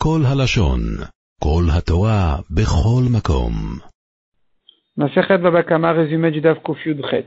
[0.00, 0.79] כל הלשון,
[1.39, 3.53] כל התורה, בכל מקום.
[4.97, 7.25] Masechet Baba Kama, résumé du Daf Kofiud Chet.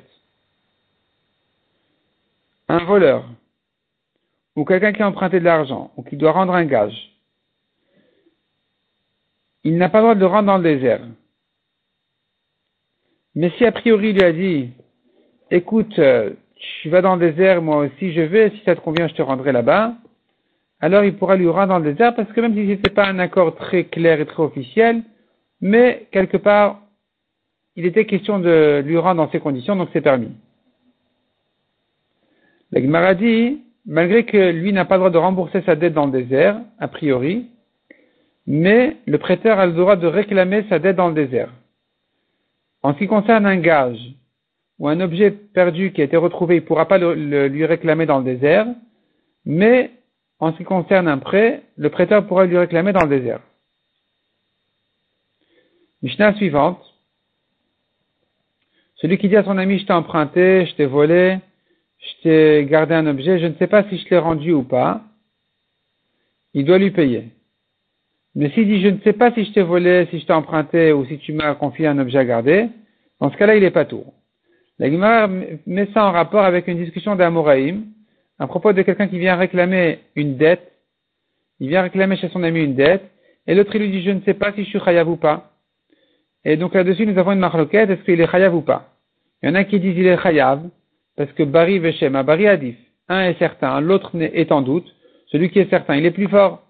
[2.68, 3.24] Un voleur,
[4.54, 6.98] ou quelqu'un qui a emprunté de l'argent, ou qui doit rendre un gage,
[9.64, 11.04] il n'a pas le droit de le rendre dans le désert.
[13.34, 14.70] Mais si a priori il lui a dit,
[15.50, 19.08] écoute, euh, tu vas dans le désert, moi aussi je vais, si ça te convient,
[19.08, 19.94] je te rendrai là-bas,
[20.84, 23.06] alors il pourra lui rendre dans le désert, parce que même si ce n'était pas
[23.06, 25.02] un accord très clair et très officiel,
[25.62, 26.82] mais quelque part,
[27.74, 30.32] il était question de lui rendre dans ces conditions, donc c'est permis.
[32.70, 36.04] La Gemara dit, malgré que lui n'a pas le droit de rembourser sa dette dans
[36.04, 37.46] le désert, a priori,
[38.46, 41.48] mais le prêteur a le droit de réclamer sa dette dans le désert.
[42.82, 44.12] En ce qui concerne un gage
[44.78, 47.64] ou un objet perdu qui a été retrouvé, il ne pourra pas le, le, lui
[47.64, 48.66] réclamer dans le désert,
[49.46, 49.90] mais
[50.44, 53.40] en ce qui concerne un prêt, le prêteur pourra lui réclamer dans le désert.
[56.02, 56.84] Mishnah suivante.
[58.96, 61.38] Celui qui dit à son ami, je t'ai emprunté, je t'ai volé,
[61.98, 65.02] je t'ai gardé un objet, je ne sais pas si je l'ai rendu ou pas,
[66.52, 67.30] il doit lui payer.
[68.34, 70.92] Mais s'il dit, je ne sais pas si je t'ai volé, si je t'ai emprunté
[70.92, 72.68] ou si tu m'as confié un objet à garder,
[73.18, 74.04] dans ce cas-là, il est pas tout.
[74.78, 75.26] La
[75.66, 77.86] met ça en rapport avec une discussion d'Amoraïm
[78.38, 80.72] à propos de quelqu'un qui vient réclamer une dette.
[81.60, 83.04] Il vient réclamer chez son ami une dette,
[83.46, 85.52] et l'autre lui dit, je ne sais pas si je suis chayav ou pas.
[86.44, 88.90] Et donc là-dessus, nous avons une marloquette, est-ce qu'il est chayav ou pas?
[89.42, 90.62] Il y en a qui disent il est chayav,
[91.16, 92.76] parce que Bari Veshema, Bari Adif,
[93.08, 94.86] un est certain, l'autre est en doute,
[95.26, 96.62] celui qui est certain, il est plus fort.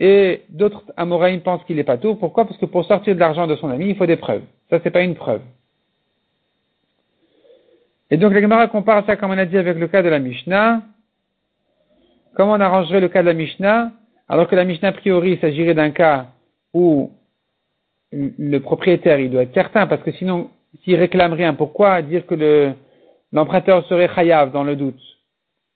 [0.00, 2.16] Et d'autres Amoraïm pensent qu'il n'est pas tout.
[2.16, 2.44] Pourquoi?
[2.44, 4.42] Parce que pour sortir de l'argent de son ami, il faut des preuves.
[4.68, 5.42] Ça, c'est pas une preuve.
[8.10, 10.18] Et donc, la Gemara compare ça, comme on a dit, avec le cas de la
[10.18, 10.82] Mishnah.
[12.34, 13.92] Comment on arrangerait le cas de la Mishnah
[14.28, 16.28] Alors que la Mishnah, a priori, il s'agirait d'un cas
[16.72, 17.10] où
[18.12, 20.50] le propriétaire, il doit être certain, parce que sinon,
[20.82, 22.72] s'il réclame rien, pourquoi dire que le,
[23.32, 25.00] l'emprunteur serait chayav dans le doute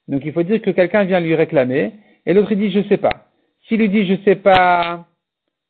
[0.08, 1.92] Donc, il faut dire que quelqu'un vient lui réclamer,
[2.24, 3.26] et l'autre, il dit, je sais pas.
[3.68, 5.06] S'il lui dit, je sais pas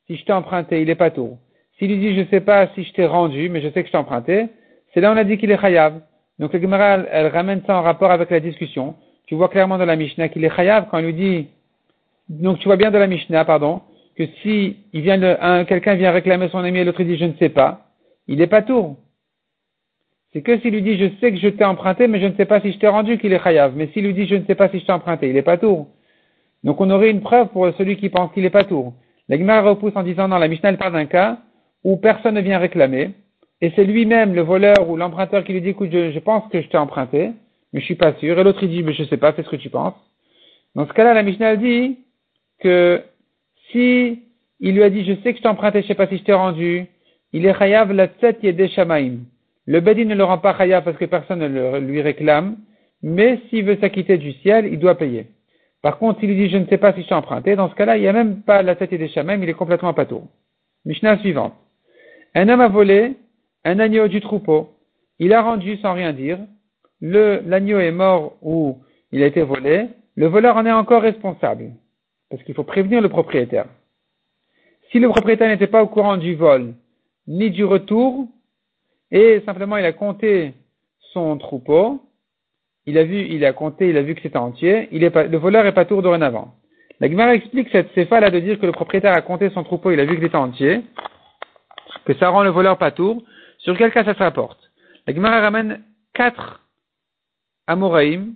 [0.07, 1.37] si je t'ai emprunté, il est pas tout.
[1.77, 3.91] S'il lui dit, je sais pas si je t'ai rendu, mais je sais que je
[3.91, 4.47] t'ai emprunté,
[4.93, 6.01] c'est là on a dit qu'il est chayav.
[6.39, 8.95] Donc le Gemara, elle, ramène ça en rapport avec la discussion.
[9.27, 11.47] Tu vois clairement dans la Mishnah qu'il est chayav quand il lui dit,
[12.29, 13.81] donc tu vois bien dans la Mishnah, pardon,
[14.15, 17.49] que si il vient quelqu'un vient réclamer son ami et l'autre dit, je ne sais
[17.49, 17.87] pas,
[18.27, 18.97] il est pas tour.
[20.33, 22.45] C'est que s'il lui dit, je sais que je t'ai emprunté, mais je ne sais
[22.45, 23.73] pas si je t'ai rendu qu'il est chayav.
[23.75, 25.57] Mais s'il lui dit, je ne sais pas si je t'ai emprunté, il est pas
[25.57, 25.87] tour.
[26.63, 28.93] Donc on aurait une preuve pour celui qui pense qu'il n'est pas tour.
[29.29, 31.39] La repousse en disant, non, la Mishnah elle parle d'un cas
[31.83, 33.11] où personne ne vient réclamer,
[33.61, 36.67] et c'est lui-même, le voleur ou l'emprunteur, qui lui dit, écoute, je pense que je
[36.67, 37.31] t'ai emprunté,
[37.77, 39.49] mais je suis pas sûr, et l'autre il dit, mais je sais pas, fais ce
[39.49, 39.93] que tu penses.
[40.73, 41.99] Dans ce cas-là, la Mishnah dit
[42.59, 43.03] que
[43.69, 44.23] si
[44.59, 46.23] il lui a dit, je sais que je t'ai emprunté, je sais pas si je
[46.23, 46.87] t'ai rendu,
[47.33, 49.17] il est chayav la tset yedé shamaim.
[49.67, 52.57] Le bedin ne le rend pas chayav parce que personne ne le, lui réclame,
[53.03, 55.27] mais s'il veut s'acquitter du ciel, il doit payer.
[55.83, 57.97] Par contre, s'il dit je ne sais pas si je t'ai emprunté, dans ce cas-là,
[57.97, 60.23] il n'y a même pas la tête des chamem, il est complètement pâteau.
[60.83, 61.53] Mishnah suivante.
[62.33, 63.17] Un homme a volé
[63.65, 64.71] un agneau du troupeau.
[65.19, 66.39] Il a rendu sans rien dire.
[67.01, 68.79] Le, l'agneau est mort ou
[69.11, 69.87] il a été volé.
[70.15, 71.71] Le voleur en est encore responsable.
[72.29, 73.67] Parce qu'il faut prévenir le propriétaire.
[74.91, 76.73] Si le propriétaire n'était pas au courant du vol,
[77.27, 78.27] ni du retour,
[79.11, 80.53] et simplement il a compté
[81.13, 82.01] son troupeau,
[82.85, 85.73] il a vu, il a compté, il a vu que c'était entier, le voleur est
[85.73, 86.53] pas tour dorénavant.
[86.99, 89.91] La Gemara explique cette céphale là de dire que le propriétaire a compté son troupeau,
[89.91, 90.81] il a vu qu'il était entier,
[92.05, 93.21] que ça rend le voleur pas tour.
[93.59, 94.59] Sur quel cas ça se rapporte?
[95.05, 95.81] La Gemara ramène
[96.13, 96.61] quatre
[97.67, 98.35] Amoraïm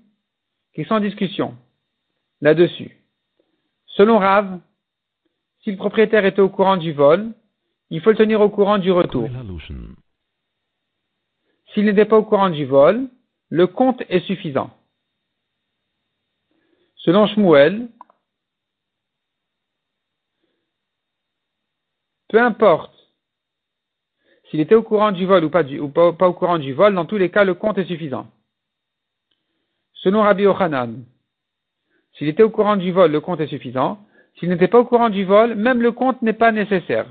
[0.74, 1.58] qui sont en discussion
[2.42, 2.98] là-dessus.
[3.88, 4.60] Selon Rav,
[5.64, 7.34] si le propriétaire était au courant du vol,
[7.90, 9.30] il faut le tenir au courant du retour.
[11.74, 13.10] S'il n'était pas au courant du vol,
[13.50, 14.72] le compte est suffisant.
[16.96, 17.90] Selon Shmuel,
[22.30, 22.94] peu importe
[24.50, 25.50] s'il était au courant du vol ou,
[25.90, 28.30] pas, au courant du vol, dans tous les cas, le compte est suffisant.
[30.04, 31.04] Selon Rabbi Ochanan,
[32.14, 34.00] s'il était au courant du vol, le compte est suffisant.
[34.36, 37.08] S'il n'était pas au courant du vol, même le compte n'est pas nécessaire.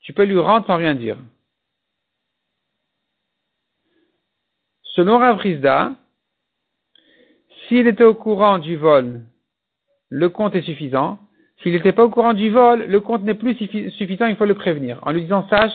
[0.00, 1.16] Tu peux lui rendre sans rien dire.
[4.82, 5.92] Selon Rav Rizda,
[7.68, 9.22] s'il était au courant du vol,
[10.08, 11.18] le compte est suffisant.
[11.62, 14.54] S'il n'était pas au courant du vol, le compte n'est plus suffisant, il faut le
[14.54, 14.98] prévenir.
[15.02, 15.72] En lui disant, sache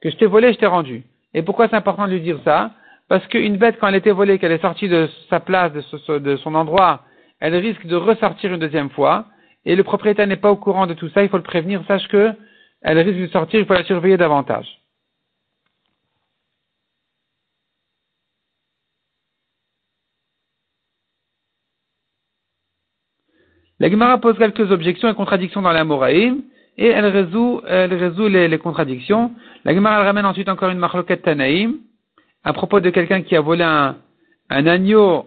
[0.00, 1.04] que je t'ai volé, je t'ai rendu.
[1.34, 2.72] Et pourquoi c'est important de lui dire ça?
[3.10, 6.54] Parce qu'une bête, quand elle était volée, qu'elle est sortie de sa place, de, son
[6.54, 7.02] endroit,
[7.40, 9.26] elle risque de ressortir une deuxième fois.
[9.64, 12.06] et le propriétaire n'est pas au courant de tout ça, il faut le prévenir, sache
[12.06, 12.32] que
[12.82, 14.68] elle risque de sortir, il faut la surveiller davantage.
[23.80, 26.42] La Gemara pose quelques objections et contradictions dans la Moraïm,
[26.78, 29.32] et elle résout, elle résout les, contradictions.
[29.64, 31.80] La Gemara ramène ensuite encore une marloquette Tanaïm,
[32.44, 33.96] à propos de quelqu'un qui a volé un,
[34.48, 35.26] agneau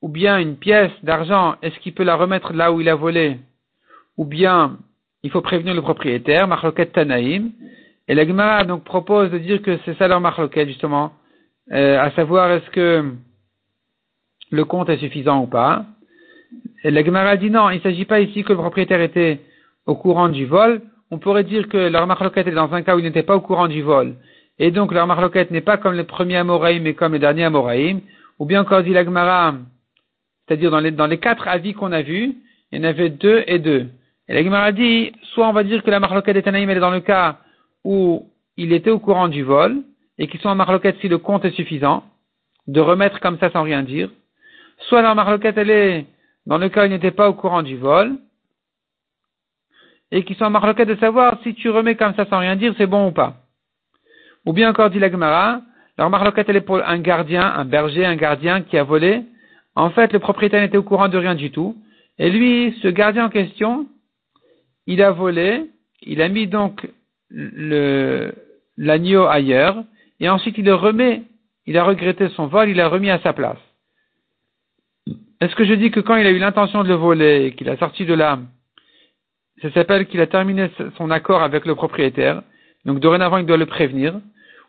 [0.00, 3.38] ou bien une pièce d'argent, est-ce qu'il peut la remettre là où il a volé?
[4.16, 4.78] Ou bien
[5.22, 7.50] il faut prévenir le propriétaire, marloquette Tanaïm.
[8.06, 11.12] Et la Gemara donc propose de dire que c'est ça leur marloquette justement,
[11.72, 13.12] euh, à savoir est-ce que
[14.50, 15.84] le compte est suffisant ou pas?
[16.84, 19.40] Et la Gemara dit non, il ne s'agit pas ici que le propriétaire était
[19.84, 20.80] au courant du vol.
[21.10, 23.40] On pourrait dire que leur marloquette est dans un cas où il n'était pas au
[23.40, 24.16] courant du vol.
[24.58, 28.00] Et donc leur marloquette n'est pas comme le premier Amoraïm, mais comme le dernier Amoraïm.
[28.38, 29.54] Ou bien encore dit la Gemara,
[30.46, 32.36] c'est-à-dire dans les, dans les quatre avis qu'on a vus,
[32.70, 33.88] il y en avait deux et deux.
[34.28, 36.80] Et la Gemara dit, soit on va dire que la marloquette est Tanaïm, elle est
[36.80, 37.38] dans le cas
[37.84, 39.78] où il était au courant du vol,
[40.18, 42.04] et qu'ils sont en marloquette si le compte est suffisant,
[42.66, 44.10] de remettre comme ça sans rien dire.
[44.88, 46.06] Soit la marloquette, elle est
[46.46, 48.16] dans le cas où il n'était pas au courant du vol,
[50.10, 52.74] et qui sont en marloquette de savoir si tu remets comme ça sans rien dire,
[52.78, 53.36] c'est bon ou pas.
[54.46, 55.60] Ou bien encore dit la Gemara,
[55.98, 59.24] la marloquette, elle est pour un gardien, un berger, un gardien qui a volé.
[59.74, 61.76] En fait, le propriétaire n'était au courant de rien du tout.
[62.18, 63.86] Et lui, ce gardien en question,
[64.86, 65.66] il a volé,
[66.02, 66.88] il a mis donc
[68.76, 69.84] l'agneau ailleurs,
[70.20, 71.22] et ensuite il le remet,
[71.66, 73.58] il a regretté son vol, il l'a remis à sa place.
[75.40, 77.76] Est-ce que je dis que quand il a eu l'intention de le voler, qu'il a
[77.76, 78.38] sorti de là,
[79.62, 82.42] ça s'appelle qu'il a terminé son accord avec le propriétaire,
[82.84, 84.20] donc dorénavant il doit le prévenir,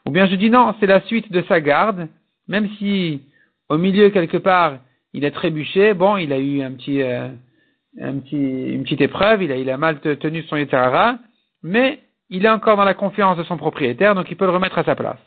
[0.06, 2.08] ou bien je dis non, c'est la suite de sa garde,
[2.48, 3.22] même si
[3.70, 4.80] au milieu quelque part
[5.14, 7.28] il a trébuché, bon, il a eu un petit, euh,
[8.00, 11.18] un petit, une petite épreuve, il a, mal tenu son Yeterara,
[11.64, 12.00] mais
[12.30, 14.84] il est encore dans la confiance de son propriétaire, donc il peut le remettre à
[14.84, 15.20] sa place.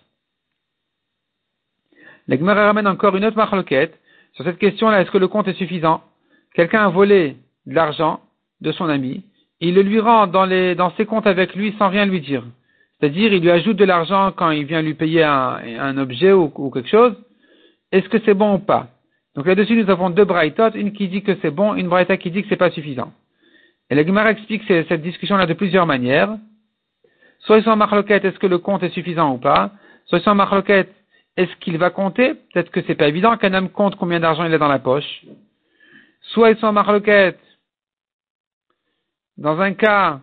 [2.29, 3.99] La ramène encore une autre marloquette,
[4.35, 6.03] sur cette question-là, est-ce que le compte est suffisant?
[6.55, 7.37] Quelqu'un a volé
[7.67, 8.21] de l'argent
[8.61, 9.25] de son ami,
[9.69, 12.45] il le lui rend dans, les, dans ses comptes avec lui sans rien lui dire.
[12.99, 16.89] C'est-à-dire, il lui ajoute de l'argent quand il vient lui payer un, objet ou, quelque
[16.89, 17.15] chose.
[17.91, 18.89] Est-ce que c'est bon ou pas?
[19.35, 22.31] Donc là-dessus, nous avons deux braïtot, une qui dit que c'est bon, une braïta qui
[22.31, 23.13] dit que c'est pas suffisant.
[23.89, 26.37] Et la Gemara explique cette discussion-là de plusieurs manières.
[27.41, 29.73] Soit ils sont en marloquette, est-ce que le compte est suffisant ou pas?
[30.07, 30.93] Soit ils sont en marloquette,
[31.37, 32.35] est-ce qu'il va compter?
[32.35, 35.25] Peut-être que c'est pas évident qu'un homme compte combien d'argent il a dans la poche.
[36.33, 37.39] Soit ils sont en marloquette.
[39.39, 40.21] Dans un cas,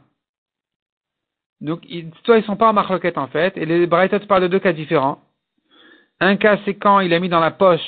[1.61, 1.85] donc,
[2.23, 4.73] soit ils sont pas en marloquette en fait, et les Braithot parlent de deux cas
[4.73, 5.19] différents.
[6.19, 7.81] Un cas, c'est quand il a mis dans la poche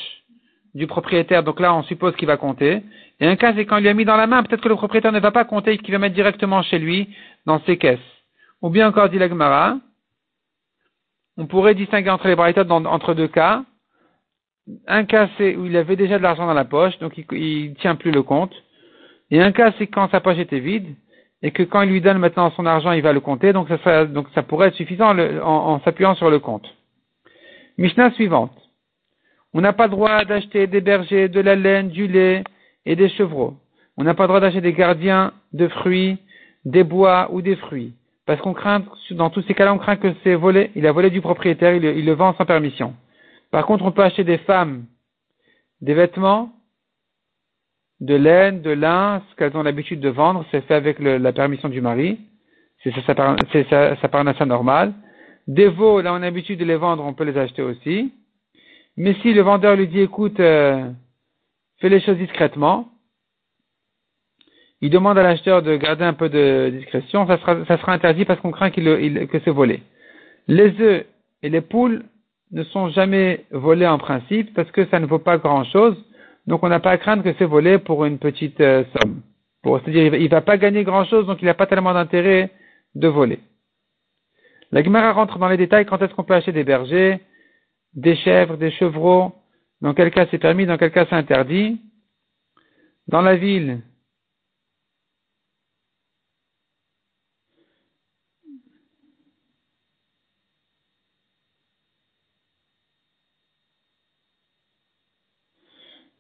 [0.73, 2.81] du propriétaire, donc là on suppose qu'il va compter.
[3.19, 5.12] Et un cas, c'est quand il l'a mis dans la main, peut-être que le propriétaire
[5.12, 7.09] ne va pas compter et qu'il va mettre directement chez lui,
[7.45, 8.00] dans ses caisses.
[8.62, 9.77] Ou bien encore, dit l'Agmara,
[11.38, 13.63] on pourrait distinguer entre les Braithot entre deux cas.
[14.88, 17.75] Un cas, c'est où il avait déjà de l'argent dans la poche, donc il ne
[17.75, 18.53] tient plus le compte.
[19.29, 20.95] Et un cas, c'est quand sa poche était vide,
[21.43, 24.05] et que quand il lui donne maintenant son argent, il va le compter, donc ça,
[24.05, 26.67] donc ça pourrait être suffisant en, s'appuyant sur le compte.
[27.77, 28.55] Mishnah suivante.
[29.53, 32.43] On n'a pas le droit d'acheter des bergers, de la laine, du lait
[32.85, 33.55] et des chevreaux.
[33.97, 36.19] On n'a pas le droit d'acheter des gardiens de fruits,
[36.63, 37.93] des bois ou des fruits.
[38.25, 40.71] Parce qu'on craint, dans tous ces cas-là, on craint que c'est volé.
[40.75, 42.93] Il a volé du propriétaire, il, le vend sans permission.
[43.50, 44.86] Par contre, on peut acheter des femmes,
[45.81, 46.53] des vêtements,
[48.01, 51.70] de laine, de lin, ce qu'elles ont l'habitude de vendre, c'est fait avec la permission
[51.70, 52.20] du mari.
[52.84, 54.93] C'est ça, ça, ça, ça normal.
[55.48, 58.12] Des veaux, là on a l'habitude de les vendre, on peut les acheter aussi.
[58.98, 60.89] Mais si le vendeur lui dit, écoute, euh,
[61.79, 62.89] fais les choses discrètement,
[64.81, 68.51] il demande à l'acheteur de garder un peu de discrétion, ça sera, interdit parce qu'on
[68.51, 69.84] craint qu'il, que c'est volé.
[70.48, 71.05] Les œufs
[71.43, 72.03] et les poules
[72.51, 75.96] ne sont jamais volés en principe parce que ça ne vaut pas grand chose
[76.51, 79.22] donc on n'a pas à craindre que c'est volé pour une petite euh, somme.
[79.63, 82.51] c'est-à-dire il ne va pas gagner grand-chose, donc il n'a pas tellement d'intérêt
[82.93, 83.39] de voler.
[84.74, 87.22] La Gemara rentre dans les détails quand est-ce qu'on peut acheter des bergers,
[87.93, 89.31] des chèvres, des chevreaux,
[89.79, 91.79] dans quel cas c'est permis, dans quel cas c'est interdit?
[93.08, 93.79] Dans la ville,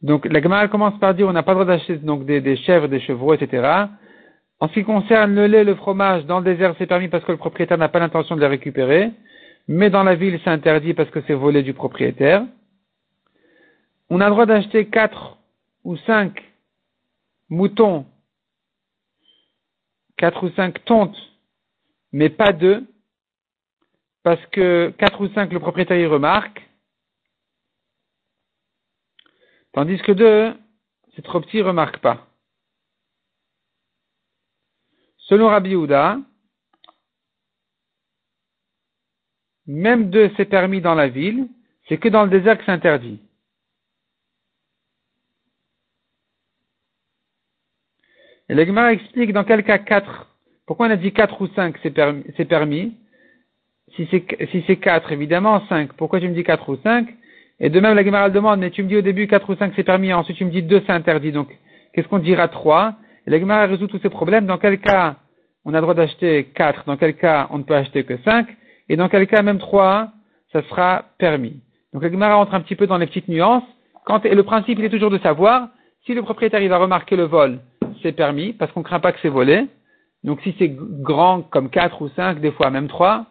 [0.01, 2.87] Donc la Gemara commence par dire on n'a pas le droit d'acheter donc des, chèvres,
[2.87, 3.85] des chevreaux, etc.
[4.59, 7.31] En ce qui concerne le lait, le fromage, dans le désert c'est permis parce que
[7.31, 9.11] le propriétaire n'a pas l'intention de les récupérer,
[9.67, 12.43] mais dans la ville c'est interdit parce que c'est volé du propriétaire.
[14.09, 15.37] On a le droit d'acheter quatre
[15.83, 16.43] ou cinq
[17.49, 18.05] moutons,
[20.17, 21.17] quatre ou cinq tontes,
[22.11, 22.85] mais pas deux,
[24.23, 26.61] parce que quatre ou cinq le propriétaire y remarque,
[29.73, 30.53] tandis que deux,
[31.15, 32.27] c'est trop petit, remarque pas.
[35.17, 36.19] Selon Rabbi Houda,
[39.67, 41.47] même deux c'est permis dans la ville,
[41.87, 43.19] c'est que dans le désert c'est interdit.
[48.49, 50.27] Et le explique dans quel cas 4.
[50.65, 52.97] Pourquoi on a dit 4 ou 5 c'est permis,
[53.95, 54.09] Si
[54.67, 55.93] c'est 4, évidemment 5.
[55.93, 57.07] Pourquoi tu me dis 4 ou 5
[57.61, 59.71] Et de même, la Gemara demande, mais tu me dis au début 4 ou 5
[59.75, 61.31] c'est permis, ensuite tu me dis 2 c'est interdit.
[61.31, 61.47] Donc,
[61.93, 64.45] qu'est-ce qu'on dira 3 Et la Gemara résout tous ces problèmes.
[64.45, 65.15] Dans quel cas
[65.63, 68.47] on a le droit d'acheter 4, dans quel cas on ne peut acheter que 5,
[68.89, 70.09] et dans quel cas même 3,
[70.51, 71.61] ça sera permis.
[71.93, 73.63] Donc la Gemara rentre un petit peu dans les petites nuances.
[74.05, 75.69] Quand, et le principe, il est toujours de savoir
[76.05, 77.59] si le propriétaire il va remarquer le vol
[78.01, 79.67] c'est permis, parce qu'on craint pas que c'est volé.
[80.23, 83.25] Donc si c'est grand comme 4 ou 5, des fois même 3,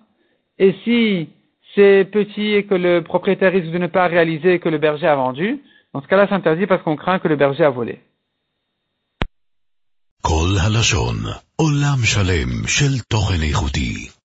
[0.58, 1.28] et si
[1.74, 5.14] c'est petit et que le propriétaire risque de ne pas réaliser que le berger a
[5.16, 5.60] vendu,
[5.92, 8.00] dans ce cas-là, c'est interdit parce qu'on craint que le berger a volé.